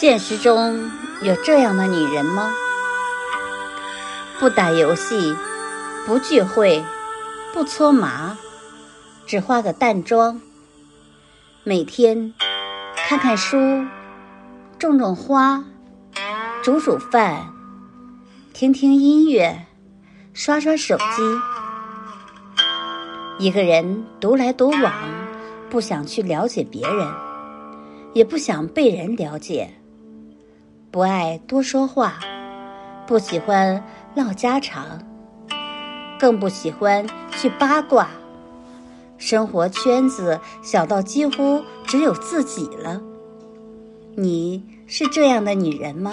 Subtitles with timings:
[0.00, 2.50] 现实中有这样的女人吗？
[4.38, 5.36] 不打游戏，
[6.06, 6.82] 不聚会，
[7.52, 8.38] 不搓麻，
[9.26, 10.40] 只化个淡妆，
[11.64, 12.32] 每天
[12.96, 13.58] 看看书，
[14.78, 15.62] 种种花，
[16.62, 17.52] 煮煮饭，
[18.54, 19.66] 听听音乐，
[20.32, 21.04] 刷刷手机，
[23.38, 24.94] 一个人独来独往，
[25.68, 27.06] 不想去了解别人，
[28.14, 29.74] 也不想被人了解。
[30.92, 32.18] 不爱多说话，
[33.06, 33.84] 不喜欢
[34.16, 35.00] 唠家常，
[36.18, 38.08] 更不喜欢去八卦。
[39.16, 43.00] 生活圈子小到几乎只有自己了。
[44.16, 46.10] 你是这样的女人吗？